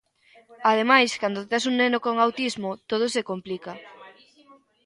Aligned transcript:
Ademais, 0.71 1.11
cando 1.21 1.47
tes 1.49 1.63
un 1.69 1.75
neno 1.81 1.97
con 2.05 2.15
autismo 2.17 2.69
todo 2.89 3.05
se 3.15 3.25
complica. 3.29 3.71